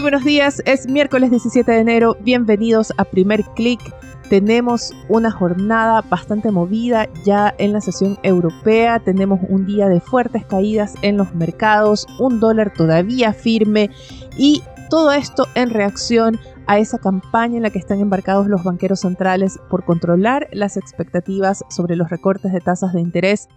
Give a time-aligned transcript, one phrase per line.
[0.00, 3.82] Muy buenos días, es miércoles 17 de enero, bienvenidos a Primer Click.
[4.30, 10.46] Tenemos una jornada bastante movida ya en la sesión europea, tenemos un día de fuertes
[10.46, 13.90] caídas en los mercados, un dólar todavía firme
[14.38, 19.00] y todo esto en reacción a esa campaña en la que están embarcados los banqueros
[19.00, 23.48] centrales por controlar las expectativas sobre los recortes de tasas de interés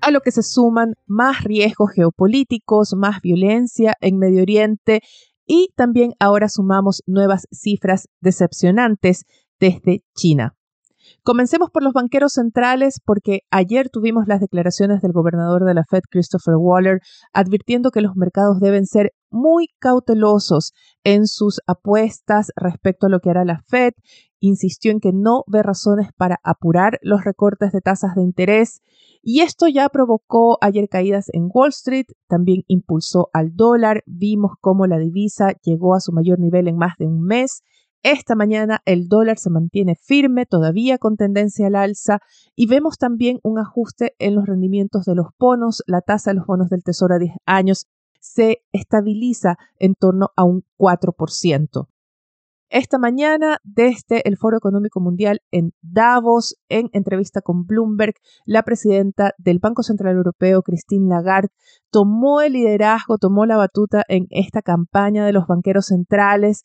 [0.00, 5.02] a lo que se suman más riesgos geopolíticos, más violencia en Medio Oriente
[5.48, 9.24] y también ahora sumamos nuevas cifras decepcionantes
[9.58, 10.54] desde China.
[11.22, 16.02] Comencemos por los banqueros centrales porque ayer tuvimos las declaraciones del gobernador de la Fed,
[16.10, 17.00] Christopher Waller,
[17.32, 20.72] advirtiendo que los mercados deben ser muy cautelosos
[21.04, 23.92] en sus apuestas respecto a lo que hará la Fed.
[24.40, 28.82] Insistió en que no ve razones para apurar los recortes de tasas de interés
[29.22, 34.86] y esto ya provocó ayer caídas en Wall Street, también impulsó al dólar, vimos cómo
[34.86, 37.62] la divisa llegó a su mayor nivel en más de un mes.
[38.04, 42.20] Esta mañana el dólar se mantiene firme, todavía con tendencia al alza,
[42.54, 45.82] y vemos también un ajuste en los rendimientos de los bonos.
[45.86, 47.86] La tasa de los bonos del Tesoro a 10 años
[48.32, 51.88] se estabiliza en torno a un 4%.
[52.70, 58.12] Esta mañana, desde el Foro Económico Mundial en Davos, en entrevista con Bloomberg,
[58.44, 61.48] la presidenta del Banco Central Europeo, Christine Lagarde,
[61.90, 66.62] tomó el liderazgo, tomó la batuta en esta campaña de los banqueros centrales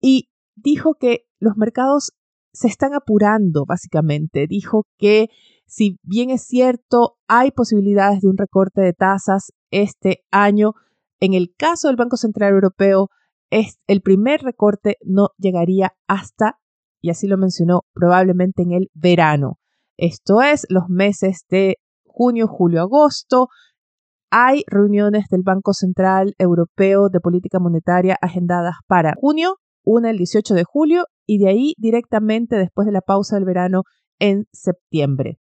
[0.00, 2.12] y dijo que los mercados
[2.52, 4.48] se están apurando, básicamente.
[4.48, 5.28] Dijo que
[5.66, 10.74] si bien es cierto, hay posibilidades de un recorte de tasas este año,
[11.20, 13.08] en el caso del Banco Central Europeo,
[13.50, 16.58] es, el primer recorte no llegaría hasta,
[17.00, 19.58] y así lo mencionó, probablemente en el verano.
[19.96, 23.48] Esto es los meses de junio, julio, agosto.
[24.30, 30.54] Hay reuniones del Banco Central Europeo de Política Monetaria agendadas para junio, una el 18
[30.54, 33.84] de julio y de ahí directamente después de la pausa del verano
[34.18, 35.38] en septiembre.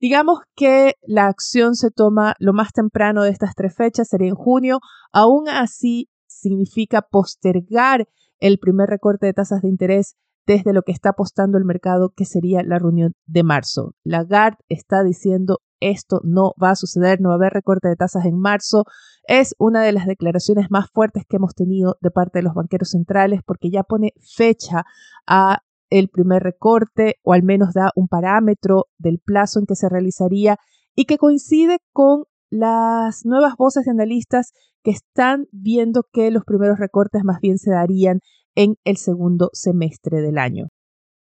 [0.00, 4.34] Digamos que la acción se toma lo más temprano de estas tres fechas, sería en
[4.34, 4.78] junio.
[5.12, 8.06] Aún así, significa postergar
[8.38, 10.14] el primer recorte de tasas de interés
[10.46, 13.94] desde lo que está apostando el mercado, que sería la reunión de marzo.
[14.04, 18.24] Lagarde está diciendo esto no va a suceder, no va a haber recorte de tasas
[18.24, 18.84] en marzo.
[19.26, 22.90] Es una de las declaraciones más fuertes que hemos tenido de parte de los banqueros
[22.90, 24.84] centrales porque ya pone fecha
[25.26, 29.88] a el primer recorte o al menos da un parámetro del plazo en que se
[29.88, 30.56] realizaría
[30.94, 36.78] y que coincide con las nuevas voces de analistas que están viendo que los primeros
[36.78, 38.20] recortes más bien se darían
[38.54, 40.68] en el segundo semestre del año.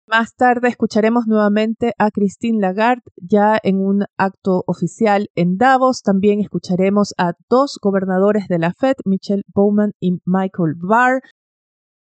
[0.07, 6.01] Más tarde escucharemos nuevamente a Christine Lagarde ya en un acto oficial en Davos.
[6.01, 11.21] También escucharemos a dos gobernadores de la Fed, Michelle Bowman y Michael Barr,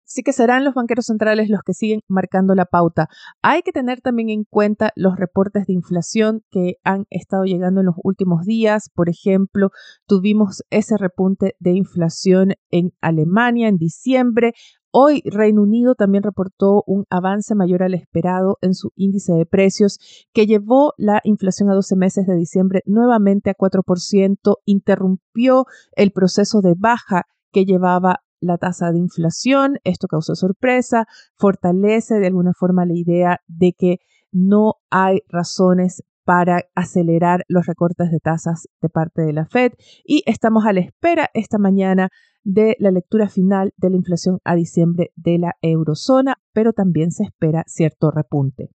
[0.08, 3.08] sí que serán los banqueros centrales los que siguen marcando la pauta.
[3.42, 7.86] Hay que tener también en cuenta los reportes de inflación que han estado llegando en
[7.86, 8.90] los últimos días.
[8.94, 9.70] Por ejemplo,
[10.06, 14.54] tuvimos ese repunte de inflación en Alemania en diciembre.
[14.90, 19.98] Hoy Reino Unido también reportó un avance mayor al esperado en su índice de precios
[20.32, 26.62] que llevó la inflación a 12 meses de diciembre nuevamente a 4%, interrumpió el proceso
[26.62, 29.78] de baja que llevaba la tasa de inflación.
[29.84, 31.06] Esto causó sorpresa,
[31.36, 33.98] fortalece de alguna forma la idea de que
[34.32, 39.72] no hay razones para acelerar los recortes de tasas de parte de la Fed
[40.04, 42.10] y estamos a la espera esta mañana
[42.44, 47.24] de la lectura final de la inflación a diciembre de la eurozona, pero también se
[47.24, 48.70] espera cierto repunte.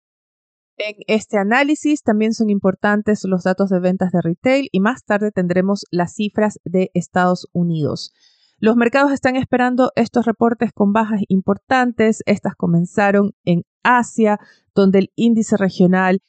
[0.78, 5.32] En este análisis también son importantes los datos de ventas de retail y más tarde
[5.32, 8.14] tendremos las cifras de Estados Unidos.
[8.64, 12.22] Los mercados están esperando estos reportes con bajas importantes.
[12.28, 14.38] Estas comenzaron en Asia,
[14.76, 16.22] donde el índice regional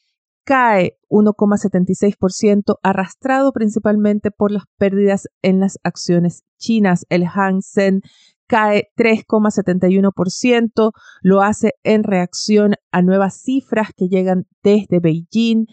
[0.42, 7.04] cae 1,76%, arrastrado principalmente por las pérdidas en las acciones chinas.
[7.10, 8.00] El Hang Seng
[8.46, 15.66] cae 3,71%, lo hace en reacción a nuevas cifras que llegan desde Beijing.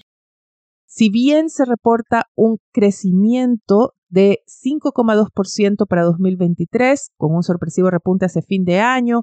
[0.85, 8.41] Si bien se reporta un crecimiento de 5,2% para 2023, con un sorpresivo repunte hace
[8.41, 9.21] fin de año.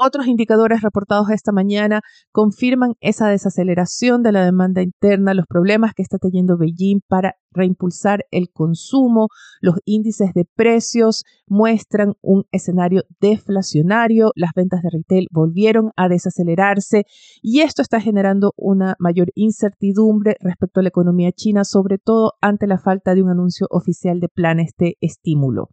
[0.00, 6.04] Otros indicadores reportados esta mañana confirman esa desaceleración de la demanda interna, los problemas que
[6.04, 9.26] está teniendo Beijing para reimpulsar el consumo.
[9.60, 17.02] Los índices de precios muestran un escenario deflacionario, las ventas de retail volvieron a desacelerarse
[17.42, 22.68] y esto está generando una mayor incertidumbre respecto a la economía china, sobre todo ante
[22.68, 25.70] la falta de un anuncio oficial de planes de estímulo.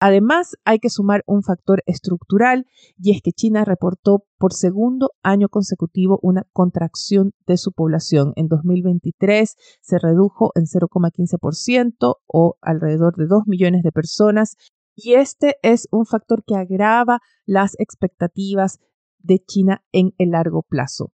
[0.00, 2.66] Además, hay que sumar un factor estructural
[2.96, 8.32] y es que China reportó por segundo año consecutivo una contracción de su población.
[8.36, 14.56] En 2023 se redujo en 0,15% o alrededor de 2 millones de personas
[14.94, 18.78] y este es un factor que agrava las expectativas
[19.18, 21.12] de China en el largo plazo.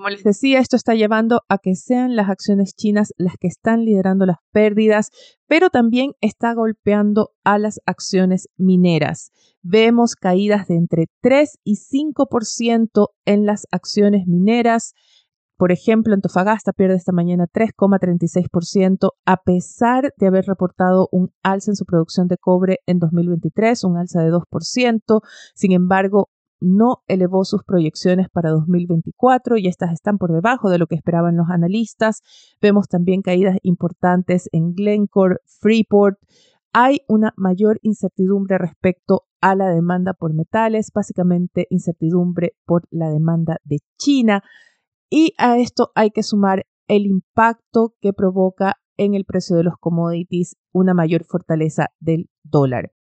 [0.00, 3.84] Como les decía, esto está llevando a que sean las acciones chinas las que están
[3.84, 5.10] liderando las pérdidas,
[5.46, 9.30] pero también está golpeando a las acciones mineras.
[9.60, 14.94] Vemos caídas de entre 3 y 5% en las acciones mineras.
[15.58, 21.76] Por ejemplo, Antofagasta pierde esta mañana 3,36% a pesar de haber reportado un alza en
[21.76, 25.20] su producción de cobre en 2023, un alza de 2%.
[25.54, 30.86] Sin embargo, no elevó sus proyecciones para 2024 y estas están por debajo de lo
[30.86, 32.22] que esperaban los analistas.
[32.60, 36.18] Vemos también caídas importantes en Glencore, Freeport.
[36.72, 43.56] Hay una mayor incertidumbre respecto a la demanda por metales, básicamente incertidumbre por la demanda
[43.64, 44.42] de China.
[45.08, 49.74] Y a esto hay que sumar el impacto que provoca en el precio de los
[49.80, 52.92] commodities una mayor fortaleza del dólar.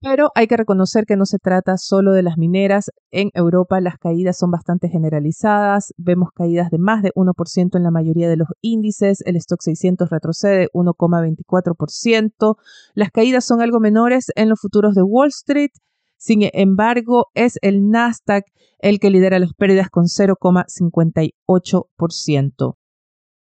[0.00, 2.92] Pero hay que reconocer que no se trata solo de las mineras.
[3.10, 5.92] En Europa las caídas son bastante generalizadas.
[5.96, 9.22] Vemos caídas de más de 1% en la mayoría de los índices.
[9.26, 12.56] El stock 600 retrocede 1,24%.
[12.94, 15.72] Las caídas son algo menores en los futuros de Wall Street.
[16.16, 18.44] Sin embargo, es el Nasdaq
[18.78, 22.76] el que lidera las pérdidas con 0,58%.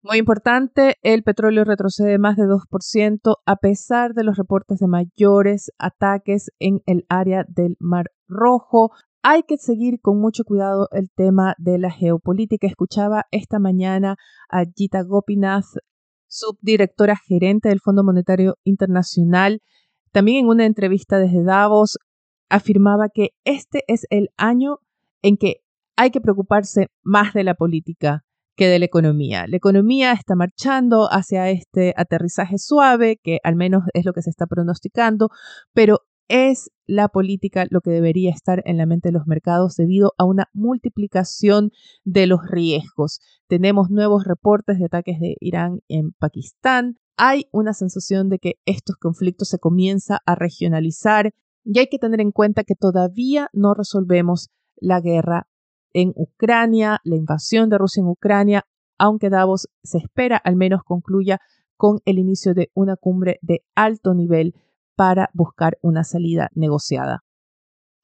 [0.08, 5.70] Muy importante, el petróleo retrocede más de 2% a pesar de los reportes de mayores
[5.76, 8.90] ataques en el área del Mar Rojo.
[9.22, 12.66] Hay que seguir con mucho cuidado el tema de la geopolítica.
[12.66, 14.16] Escuchaba esta mañana
[14.48, 15.76] a Gita Gopinath,
[16.26, 19.60] subdirectora gerente del Fondo Monetario Internacional,
[20.10, 21.98] también en una entrevista desde Davos,
[22.48, 24.78] afirmaba que este es el año
[25.20, 25.56] en que
[25.96, 28.24] hay que preocuparse más de la política
[28.58, 29.46] que de la economía.
[29.46, 34.30] La economía está marchando hacia este aterrizaje suave, que al menos es lo que se
[34.30, 35.30] está pronosticando,
[35.72, 40.12] pero es la política lo que debería estar en la mente de los mercados debido
[40.18, 41.70] a una multiplicación
[42.04, 43.20] de los riesgos.
[43.46, 46.96] Tenemos nuevos reportes de ataques de Irán en Pakistán.
[47.16, 51.32] Hay una sensación de que estos conflictos se comienza a regionalizar
[51.64, 54.48] y hay que tener en cuenta que todavía no resolvemos
[54.80, 55.47] la guerra
[55.92, 58.64] en Ucrania, la invasión de Rusia en Ucrania,
[58.98, 61.38] aunque Davos se espera al menos concluya
[61.76, 64.54] con el inicio de una cumbre de alto nivel
[64.96, 67.22] para buscar una salida negociada.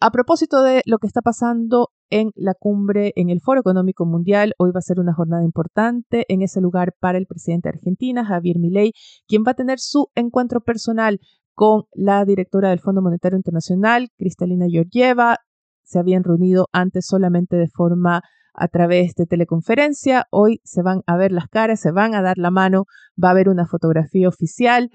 [0.00, 4.52] A propósito de lo que está pasando en la cumbre, en el Foro Económico Mundial,
[4.58, 8.24] hoy va a ser una jornada importante en ese lugar para el presidente de Argentina,
[8.24, 8.92] Javier Milei,
[9.26, 11.18] quien va a tener su encuentro personal
[11.54, 15.38] con la directora del Fondo Monetario Internacional, Cristalina Georgieva,
[15.84, 18.22] se habían reunido antes solamente de forma
[18.54, 20.26] a través de teleconferencia.
[20.30, 22.84] Hoy se van a ver las caras, se van a dar la mano,
[23.22, 24.90] va a haber una fotografía oficial,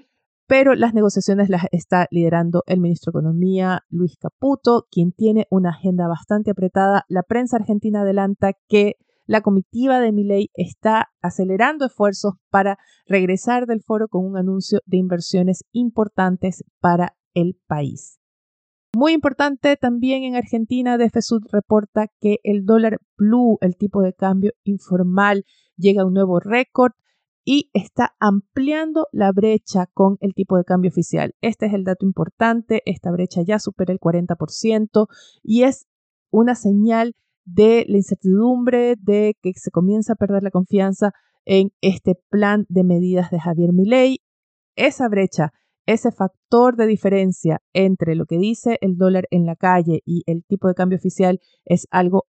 [0.46, 5.70] pero las negociaciones las está liderando el ministro de Economía, Luis Caputo, quien tiene una
[5.70, 7.04] agenda bastante apretada.
[7.08, 13.80] La prensa argentina adelanta que la comitiva de Milei está acelerando esfuerzos para regresar del
[13.80, 18.19] foro con un anuncio de inversiones importantes para el país.
[18.96, 24.52] Muy importante también en Argentina, DFSUD reporta que el dólar blue, el tipo de cambio
[24.64, 25.44] informal,
[25.76, 26.92] llega a un nuevo récord
[27.44, 31.34] y está ampliando la brecha con el tipo de cambio oficial.
[31.40, 35.06] Este es el dato importante, esta brecha ya supera el 40%
[35.42, 35.86] y es
[36.30, 41.12] una señal de la incertidumbre, de que se comienza a perder la confianza
[41.44, 44.18] en este plan de medidas de Javier Milei.
[44.76, 45.52] Esa brecha
[45.86, 50.44] ese factor de diferencia entre lo que dice el dólar en la calle y el
[50.44, 52.26] tipo de cambio oficial es algo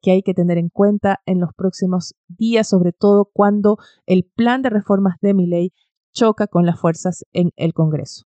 [0.00, 4.62] que hay que tener en cuenta en los próximos días, sobre todo cuando el plan
[4.62, 5.72] de reformas de mi ley
[6.14, 8.26] choca con las fuerzas en el Congreso.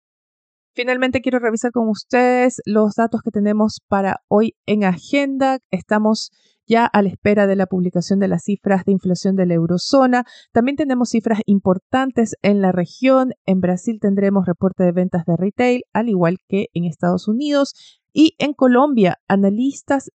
[0.75, 5.60] Finalmente quiero revisar con ustedes los datos que tenemos para hoy en agenda.
[5.72, 6.32] Estamos
[6.67, 10.25] ya a la espera de la publicación de las cifras de inflación de la eurozona.
[10.51, 13.32] También tenemos cifras importantes en la región.
[13.46, 17.74] En Brasil tendremos reporte de ventas de retail, al igual que en Estados Unidos.
[18.12, 20.12] Y en Colombia, analistas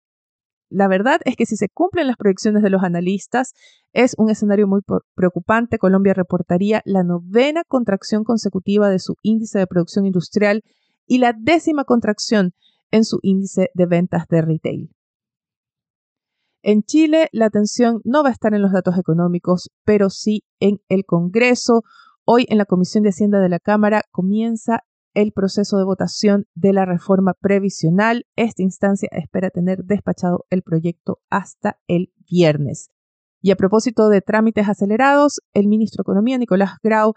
[0.70, 3.54] La verdad es que si se cumplen las proyecciones de los analistas,
[3.94, 4.82] es un escenario muy
[5.16, 5.78] preocupante.
[5.78, 10.64] Colombia reportaría la novena contracción consecutiva de su índice de producción industrial
[11.06, 12.54] y la décima contracción
[12.92, 14.92] en su índice de ventas de retail.
[16.64, 20.82] En Chile, la atención no va a estar en los datos económicos, pero sí en
[20.90, 21.84] el Congreso.
[22.26, 24.84] Hoy en la Comisión de Hacienda de la Cámara comienza
[25.18, 28.28] el proceso de votación de la reforma previsional.
[28.36, 32.92] Esta instancia espera tener despachado el proyecto hasta el viernes.
[33.42, 37.16] Y a propósito de trámites acelerados, el ministro de Economía, Nicolás Grau,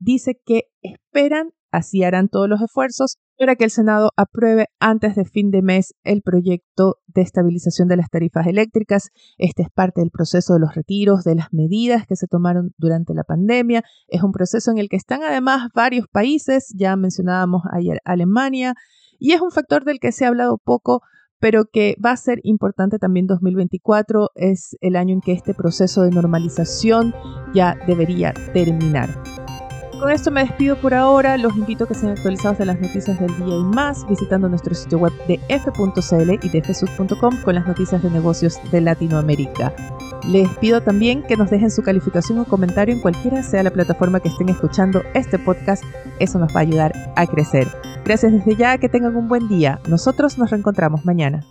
[0.00, 5.26] dice que esperan Así harán todos los esfuerzos para que el Senado apruebe antes de
[5.26, 9.10] fin de mes el proyecto de estabilización de las tarifas eléctricas.
[9.36, 13.12] Este es parte del proceso de los retiros, de las medidas que se tomaron durante
[13.12, 13.82] la pandemia.
[14.08, 18.72] Es un proceso en el que están además varios países, ya mencionábamos ayer Alemania,
[19.18, 21.02] y es un factor del que se ha hablado poco,
[21.40, 24.30] pero que va a ser importante también 2024.
[24.34, 27.14] Es el año en que este proceso de normalización
[27.52, 29.10] ya debería terminar.
[29.98, 31.38] Con esto me despido por ahora.
[31.38, 34.74] Los invito a que sean actualizados de las noticias del día y más visitando nuestro
[34.74, 39.74] sitio web de f.cl y de fsud.com con las noticias de negocios de Latinoamérica.
[40.28, 44.20] Les pido también que nos dejen su calificación o comentario en cualquiera sea la plataforma
[44.20, 45.82] que estén escuchando este podcast.
[46.18, 47.66] Eso nos va a ayudar a crecer.
[48.04, 49.80] Gracias desde ya, que tengan un buen día.
[49.88, 51.44] Nosotros nos reencontramos mañana.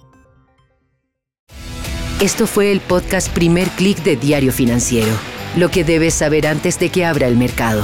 [2.22, 5.12] Esto fue el podcast Primer Click de Diario Financiero.
[5.58, 7.84] Lo que debes saber antes de que abra el mercado.